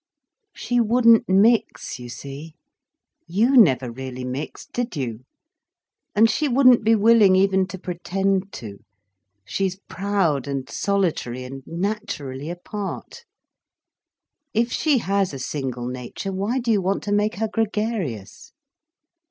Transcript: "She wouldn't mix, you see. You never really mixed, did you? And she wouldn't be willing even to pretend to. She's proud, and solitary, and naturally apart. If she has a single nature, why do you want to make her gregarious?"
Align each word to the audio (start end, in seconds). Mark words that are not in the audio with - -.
"She 0.55 0.79
wouldn't 0.79 1.29
mix, 1.29 1.99
you 1.99 2.09
see. 2.09 2.55
You 3.27 3.55
never 3.55 3.91
really 3.91 4.23
mixed, 4.25 4.73
did 4.73 4.95
you? 4.95 5.25
And 6.15 6.27
she 6.27 6.47
wouldn't 6.47 6.83
be 6.83 6.95
willing 6.95 7.35
even 7.35 7.67
to 7.67 7.77
pretend 7.77 8.51
to. 8.53 8.79
She's 9.45 9.75
proud, 9.87 10.47
and 10.47 10.67
solitary, 10.67 11.43
and 11.43 11.61
naturally 11.67 12.49
apart. 12.49 13.25
If 14.55 14.71
she 14.71 14.97
has 14.97 15.35
a 15.35 15.37
single 15.37 15.85
nature, 15.85 16.31
why 16.33 16.57
do 16.57 16.71
you 16.71 16.81
want 16.81 17.03
to 17.03 17.11
make 17.13 17.35
her 17.35 17.47
gregarious?" 17.47 18.53